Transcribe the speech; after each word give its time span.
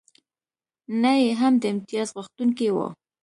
نه 1.01 1.11
یې 1.21 1.27
هم 1.39 1.53
د 1.61 1.63
امتیازغوښتونکی 1.73 2.67
و. 2.71 2.77